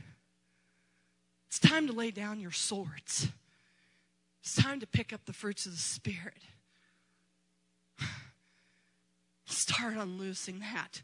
[1.47, 3.27] It's time to lay down your swords.
[4.41, 6.41] It's time to pick up the fruits of the Spirit.
[9.45, 11.01] Start unloosing that.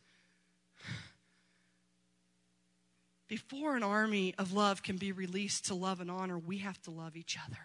[3.28, 6.92] Before an army of love can be released to love and honor, we have to
[6.92, 7.60] love each other.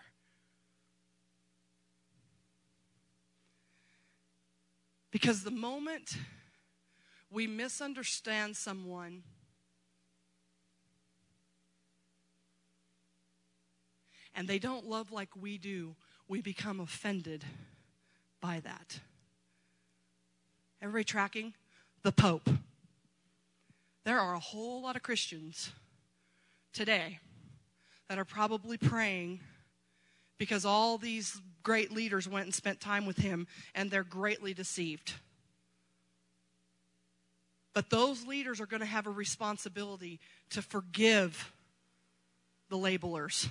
[5.14, 6.16] Because the moment
[7.30, 9.22] we misunderstand someone,
[14.34, 15.94] and they don't love like we do,
[16.26, 17.44] we become offended
[18.40, 18.98] by that.
[20.82, 21.54] Everybody tracking?
[22.02, 22.50] The Pope.
[24.02, 25.70] There are a whole lot of Christians
[26.72, 27.20] today
[28.08, 29.38] that are probably praying
[30.38, 35.14] because all these great leaders went and spent time with him and they're greatly deceived.
[37.72, 40.20] But those leaders are going to have a responsibility
[40.50, 41.52] to forgive
[42.68, 43.48] the labelers.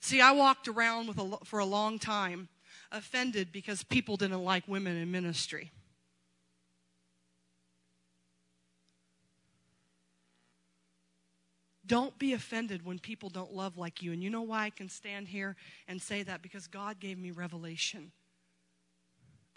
[0.00, 2.48] See, I walked around with a, for a long time
[2.92, 5.70] offended because people didn't like women in ministry.
[11.88, 14.12] Don't be offended when people don't love like you.
[14.12, 15.56] And you know why I can stand here
[15.88, 16.42] and say that?
[16.42, 18.12] Because God gave me revelation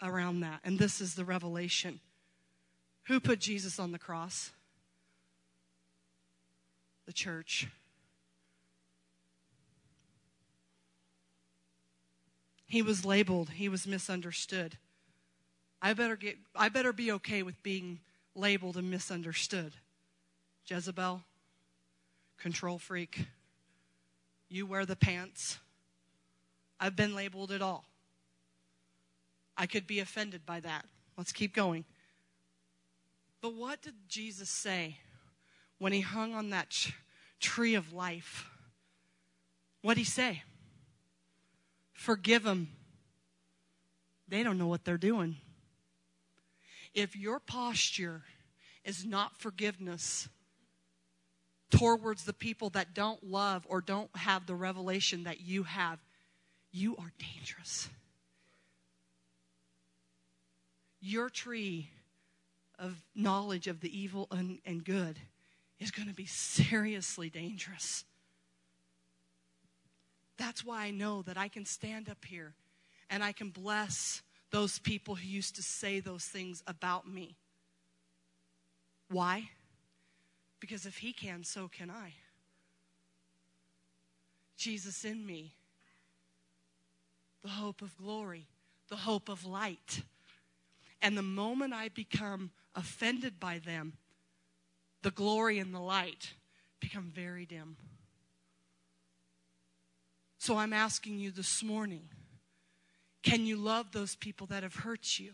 [0.02, 0.60] around that.
[0.64, 2.00] And this is the revelation.
[3.04, 4.50] Who put Jesus on the cross?
[7.06, 7.68] The church.
[12.66, 14.78] He was labeled, he was misunderstood.
[15.82, 17.98] I better get I better be okay with being
[18.34, 19.74] labeled and misunderstood.
[20.66, 21.22] Jezebel,
[22.42, 23.26] control freak.
[24.48, 25.58] You wear the pants.
[26.80, 27.84] I've been labeled it all.
[29.56, 30.84] I could be offended by that.
[31.16, 31.84] Let's keep going.
[33.40, 34.98] But what did Jesus say
[35.78, 36.88] when he hung on that
[37.38, 38.48] tree of life?
[39.82, 40.42] What did he say?
[41.92, 42.68] Forgive them.
[44.26, 45.36] They don't know what they're doing.
[46.92, 48.22] If your posture
[48.84, 50.28] is not forgiveness
[51.72, 55.98] towards the people that don't love or don't have the revelation that you have,
[56.70, 57.88] you are dangerous.
[61.00, 61.90] Your tree
[62.78, 65.18] of knowledge of the evil and, and good
[65.80, 68.04] is going to be seriously dangerous.
[70.36, 72.54] That's why I know that I can stand up here
[73.10, 77.36] and I can bless those people who used to say those things about me.
[79.08, 79.50] Why?
[80.62, 82.12] Because if he can, so can I.
[84.56, 85.56] Jesus in me,
[87.42, 88.46] the hope of glory,
[88.88, 90.04] the hope of light.
[91.02, 93.94] And the moment I become offended by them,
[95.02, 96.34] the glory and the light
[96.78, 97.76] become very dim.
[100.38, 102.08] So I'm asking you this morning
[103.24, 105.32] can you love those people that have hurt you?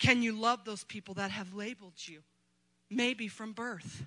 [0.00, 2.22] Can you love those people that have labeled you,
[2.90, 4.04] maybe from birth?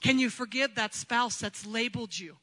[0.00, 2.36] Can you forgive that spouse that's labeled you?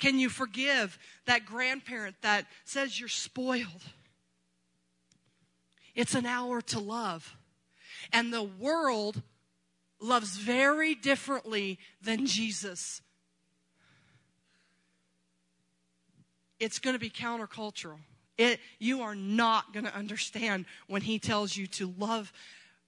[0.00, 3.84] Can you forgive that grandparent that says you're spoiled?
[5.94, 7.36] It's an hour to love.
[8.12, 9.22] And the world
[10.00, 13.02] loves very differently than Jesus
[16.62, 17.98] it's going to be countercultural.
[18.38, 22.32] It, you are not going to understand when he tells you to love.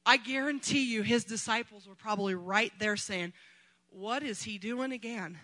[0.06, 3.32] I guarantee you, his disciples were probably right there saying,
[3.90, 5.38] What is he doing again?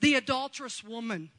[0.00, 1.30] The adulterous woman.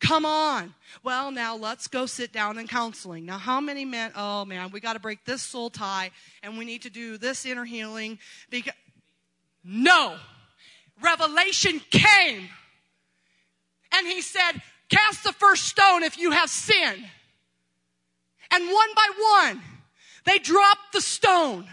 [0.00, 0.74] Come on.
[1.04, 3.24] Well, now let's go sit down in counseling.
[3.24, 4.10] Now, how many men?
[4.16, 6.10] Oh man, we got to break this soul tie
[6.42, 8.18] and we need to do this inner healing.
[8.50, 8.74] Because,
[9.64, 10.16] no
[11.00, 12.48] revelation came.
[13.94, 17.04] And he said, Cast the first stone if you have sin.
[18.52, 19.62] And one by one,
[20.24, 21.66] they dropped the stone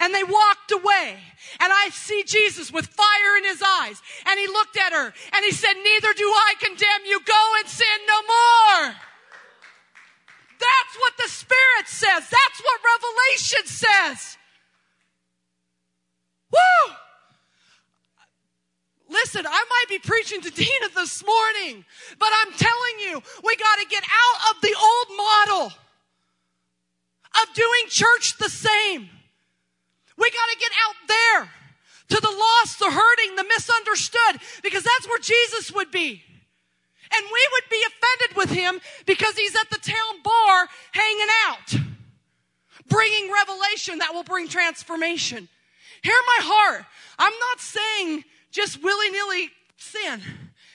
[0.00, 1.16] and they walked away.
[1.60, 4.00] And I see Jesus with fire in his eyes.
[4.26, 7.20] And he looked at her and he said, Neither do I condemn you.
[7.24, 8.94] Go and sin no more.
[10.58, 12.28] That's what the Spirit says.
[12.30, 14.38] That's what Revelation says.
[16.52, 16.94] Woo!
[19.12, 21.84] Listen, I might be preaching to Dina this morning.
[22.18, 25.72] But I'm telling you, we got to get out of the old model
[27.42, 29.08] of doing church the same.
[30.16, 31.50] We got to get out there
[32.08, 36.22] to the lost, the hurting, the misunderstood, because that's where Jesus would be.
[37.14, 41.74] And we would be offended with him because he's at the town bar hanging out,
[42.88, 45.48] bringing revelation that will bring transformation.
[46.02, 46.84] Hear my heart.
[47.18, 50.22] I'm not saying just willy nilly sin.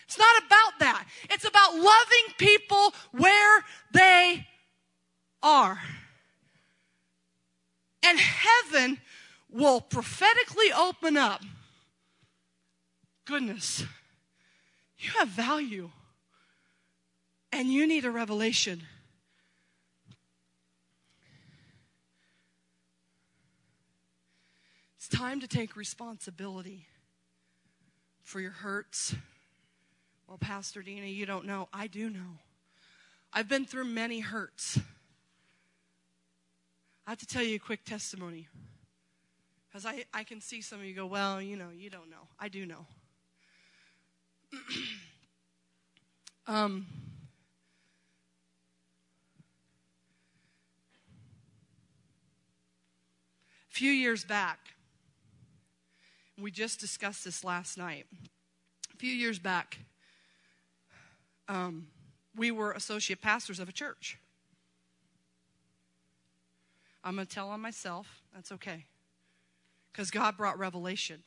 [0.06, 1.06] It's not about that.
[1.30, 3.64] It's about loving people where
[3.94, 4.48] they
[5.42, 5.80] are.
[8.04, 9.00] And heaven
[9.50, 11.42] will prophetically open up.
[13.26, 13.84] Goodness,
[14.98, 15.92] you have value
[17.52, 18.84] and you need a revelation.
[24.96, 26.88] It's time to take responsibility
[28.28, 29.16] for your hurts.
[30.28, 31.70] Well, Pastor Dina, you don't know.
[31.72, 32.40] I do know.
[33.32, 34.78] I've been through many hurts.
[37.08, 38.50] I have to tell you a quick testimony.
[39.70, 42.28] Because I, I can see some of you go, well, you know, you don't know.
[42.38, 42.86] I do know.
[46.48, 46.86] um,
[53.72, 54.60] a few years back,
[56.40, 58.06] we just discussed this last night.
[58.94, 59.80] A few years back,
[61.48, 61.88] um,
[62.36, 64.18] we were associate pastors of a church.
[67.04, 68.22] I'm going to tell on myself.
[68.36, 68.86] That's okay.
[69.92, 71.24] Because God brought revelation.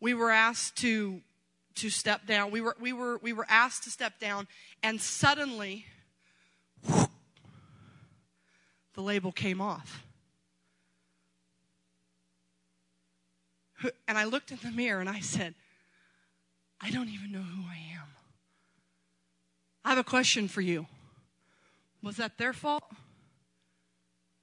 [0.00, 1.20] We were asked to
[1.76, 2.50] to step down.
[2.50, 4.48] We were we were we were asked to step down
[4.82, 5.84] and suddenly
[8.94, 10.04] the label came off.
[14.08, 15.54] And I looked in the mirror and I said,
[16.80, 18.08] I don't even know who I am.
[19.84, 20.86] I have a question for you.
[22.02, 22.84] Was that their fault?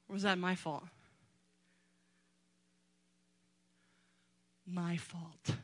[0.08, 0.84] Or was that my fault?
[4.66, 5.56] My fault.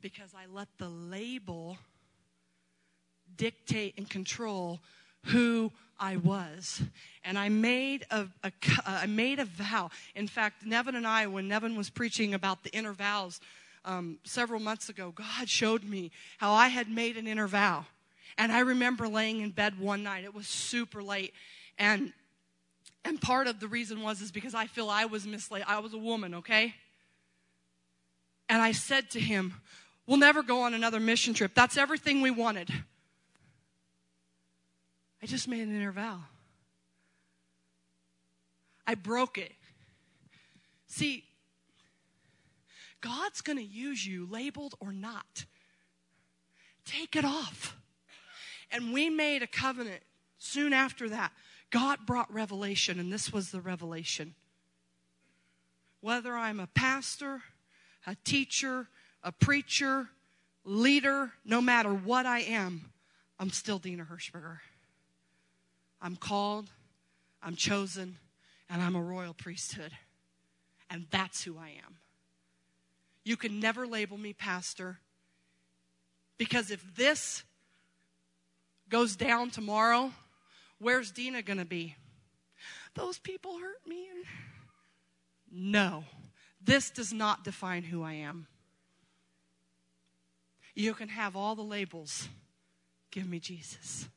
[0.00, 1.78] Because I let the label
[3.36, 4.80] dictate and control
[5.26, 6.82] who I was.
[7.24, 8.52] And I made a, a,
[8.86, 9.90] I made a vow.
[10.14, 13.40] In fact, Nevin and I, when Nevin was preaching about the inner vows
[13.84, 17.86] um, several months ago, God showed me how I had made an inner vow.
[18.38, 20.24] And I remember laying in bed one night.
[20.24, 21.32] It was super late.
[21.78, 22.12] And
[23.04, 25.62] and part of the reason was is because I feel I was misled.
[25.68, 26.74] I was a woman, okay?
[28.48, 29.54] And I said to him,
[30.06, 31.52] We'll never go on another mission trip.
[31.54, 32.70] That's everything we wanted.
[35.26, 36.20] I just made an inner vow.
[38.86, 39.50] I broke it.
[40.86, 41.24] See,
[43.00, 45.46] God's going to use you, labeled or not.
[46.84, 47.76] Take it off.
[48.70, 50.04] And we made a covenant
[50.38, 51.32] soon after that.
[51.70, 54.36] God brought revelation, and this was the revelation.
[56.02, 57.42] Whether I'm a pastor,
[58.06, 58.86] a teacher,
[59.24, 60.08] a preacher,
[60.62, 62.92] leader, no matter what I am,
[63.40, 64.58] I'm still Dina Hirschberger.
[66.00, 66.70] I'm called,
[67.42, 68.18] I'm chosen,
[68.68, 69.92] and I'm a royal priesthood.
[70.90, 71.96] And that's who I am.
[73.24, 74.98] You can never label me pastor
[76.38, 77.42] because if this
[78.88, 80.12] goes down tomorrow,
[80.78, 81.96] where's Dina going to be?
[82.94, 84.06] Those people hurt me.
[85.50, 86.04] No,
[86.62, 88.46] this does not define who I am.
[90.74, 92.28] You can have all the labels.
[93.10, 94.08] Give me Jesus.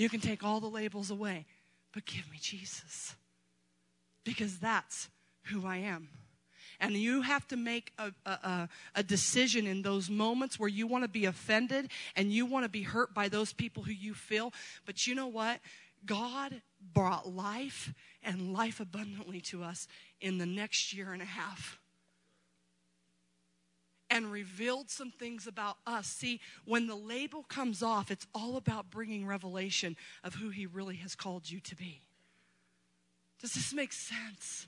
[0.00, 1.44] You can take all the labels away,
[1.92, 3.14] but give me Jesus.
[4.24, 5.10] Because that's
[5.44, 6.08] who I am.
[6.80, 11.04] And you have to make a, a, a, decision in those moments where you want
[11.04, 14.54] to be offended and you want to be hurt by those people who you feel.
[14.86, 15.60] But you know what?
[16.06, 16.62] God
[16.94, 17.92] brought life
[18.22, 19.86] and life abundantly to us
[20.22, 21.78] in the next year and a half
[24.10, 26.08] and revealed some things about us.
[26.08, 30.96] See, when the label comes off, it's all about bringing revelation of who He really
[30.96, 32.02] has called you to be.
[33.40, 34.66] Does this make sense?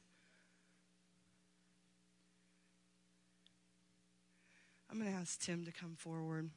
[4.91, 6.51] I'm going to ask Tim to come forward.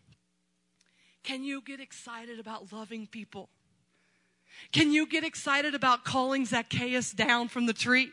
[1.24, 3.50] Can you get excited about loving people?
[4.72, 8.12] Can you get excited about calling Zacchaeus down from the tree?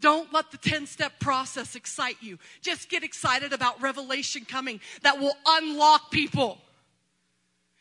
[0.00, 2.38] Don't let the 10 step process excite you.
[2.60, 6.58] Just get excited about revelation coming that will unlock people.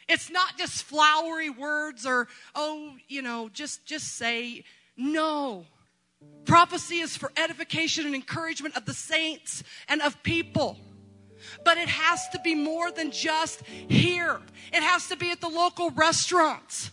[0.07, 4.63] It's not just flowery words or, oh, you know, just, just say,
[4.95, 5.65] no.
[6.45, 10.78] Prophecy is for edification and encouragement of the saints and of people.
[11.63, 14.39] But it has to be more than just here.
[14.74, 16.89] It has to be at the local restaurants.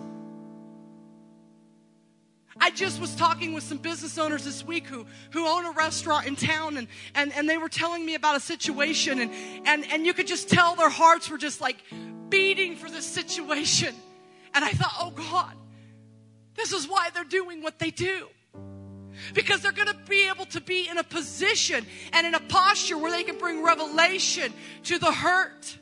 [2.60, 6.26] I just was talking with some business owners this week who, who own a restaurant
[6.26, 9.30] in town and, and, and they were telling me about a situation and,
[9.64, 11.76] and, and you could just tell their hearts were just like
[12.28, 13.94] beating for this situation.
[14.54, 15.56] And I thought, oh God,
[16.54, 18.28] this is why they're doing what they do.
[19.32, 22.98] Because they're going to be able to be in a position and in a posture
[22.98, 24.52] where they can bring revelation
[24.84, 25.78] to the hurt.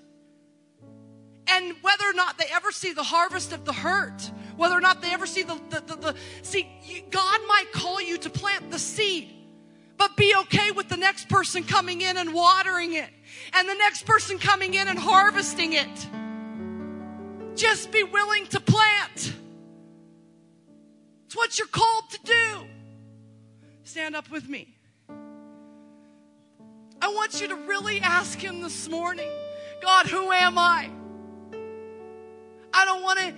[1.47, 4.31] And whether or not they ever see the harvest of the hurt,
[4.63, 6.69] whether or not they ever see the, the, the, the see,
[7.11, 9.29] God might call you to plant the seed,
[9.97, 13.11] but be okay with the next person coming in and watering it,
[13.55, 16.09] and the next person coming in and harvesting it.
[17.57, 19.35] Just be willing to plant.
[21.27, 22.67] It's what you're called to do.
[23.83, 24.77] Stand up with me.
[27.01, 29.29] I want you to really ask Him this morning
[29.83, 30.89] God, who am I?
[32.73, 33.35] I don't want to,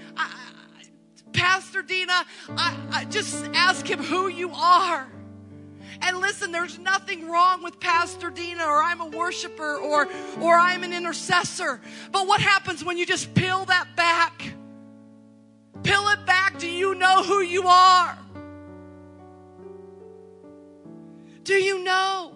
[1.34, 2.24] Pastor Dina,
[2.56, 5.08] I, I just ask Him who you are.
[6.00, 10.08] And listen, there's nothing wrong with Pastor Dina or I'm a worshiper or
[10.40, 11.80] or I'm an intercessor.
[12.10, 14.54] But what happens when you just peel that back?
[15.82, 16.58] Peel it back.
[16.58, 18.18] Do you know who you are?
[21.44, 22.32] Do you know?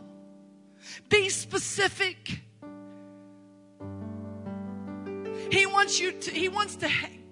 [1.09, 2.43] Be specific.
[5.51, 6.89] He wants you to, he wants to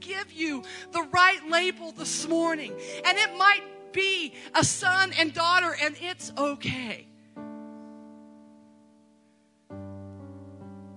[0.06, 2.72] give you the right label this morning.
[3.04, 7.06] And it might be a son and daughter, and it's okay.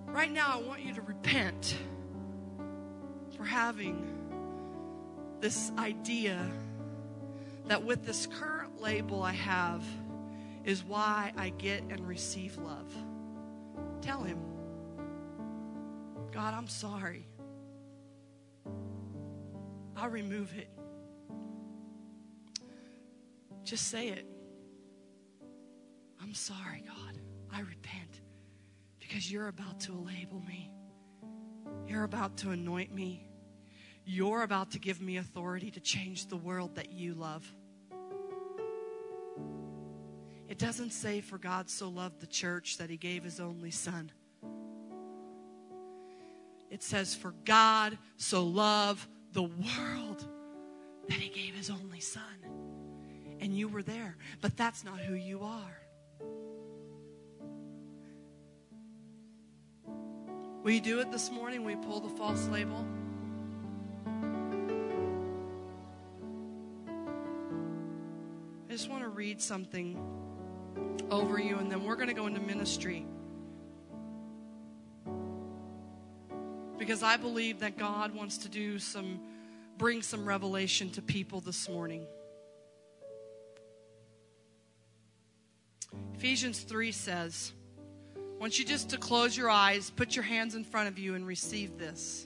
[0.05, 1.78] Right now, I want you to repent
[3.38, 4.05] for having
[5.39, 6.45] this idea
[7.68, 9.84] that with this current label I have
[10.66, 12.91] is why I get and receive love.
[14.01, 14.39] Tell him,
[16.34, 17.29] God, I'm sorry.
[20.00, 20.70] I'll remove it.
[23.66, 24.26] Just say it.
[26.22, 27.20] I'm sorry, God.
[27.52, 28.22] I repent
[29.00, 30.72] because you're about to label me.
[31.86, 33.28] You're about to anoint me.
[34.06, 37.54] You're about to give me authority to change the world that you love.
[40.47, 44.12] It doesn't say, For God so loved the church that he gave his only son.
[46.72, 50.26] It says, For God so loved the world
[51.08, 52.24] that he gave his only son.
[53.40, 54.18] And you were there.
[54.42, 55.78] But that's not who you are.
[60.64, 61.68] Will you do it this morning?
[61.68, 62.86] You pull the false label?
[68.68, 69.98] I just want to read something
[71.10, 73.06] over you, and then we're going to go into ministry.
[76.90, 79.20] Because I believe that God wants to do some,
[79.78, 82.04] bring some revelation to people this morning.
[86.16, 87.54] Ephesians 3 says,
[88.18, 91.14] I want you just to close your eyes, put your hands in front of you,
[91.14, 92.26] and receive this.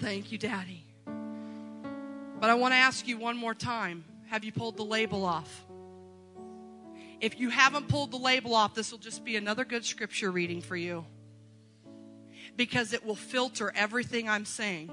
[0.00, 0.82] Thank you, Daddy.
[1.06, 5.64] But I want to ask you one more time have you pulled the label off?
[7.20, 10.60] If you haven't pulled the label off, this will just be another good scripture reading
[10.60, 11.06] for you
[12.56, 14.90] because it will filter everything I'm saying.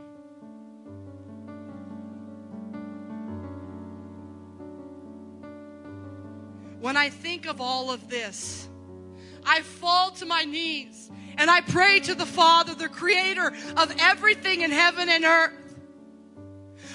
[6.81, 8.67] When I think of all of this,
[9.45, 14.61] I fall to my knees and I pray to the Father, the creator of everything
[14.61, 15.75] in heaven and earth.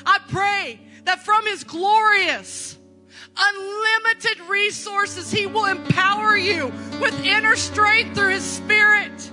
[0.04, 2.76] I pray that from his glorious,
[3.36, 6.66] unlimited resources, he will empower you
[7.00, 9.32] with inner strength through his spirit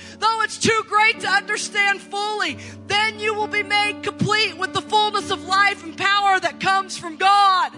[0.21, 2.57] though it's too great to understand fully,
[2.87, 6.97] then you will be made complete with the fullness of life and power that comes
[6.97, 7.73] from God.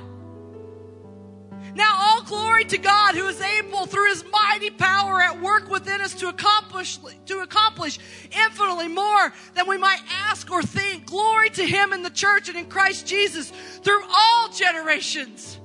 [1.76, 6.02] Now, all glory to God who is able through his mighty power at work within
[6.02, 7.98] us to accomplish, to accomplish
[8.32, 11.08] infinitely more than we might ask or think.
[11.08, 13.50] Glory to him in the church and in Christ Jesus
[13.84, 15.60] through all generations.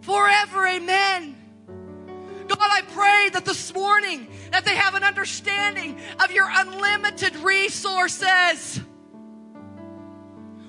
[0.00, 1.39] Forever, amen.
[2.56, 8.80] God I pray that this morning that they have an understanding of your unlimited resources,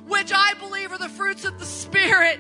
[0.08, 2.40] which I believe are the fruits of the Spirit.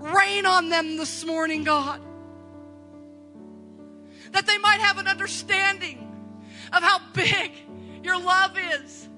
[0.00, 2.00] Rain on them this morning, God.
[4.32, 6.06] That they might have an understanding
[6.72, 7.52] of how big
[8.02, 9.08] your love is.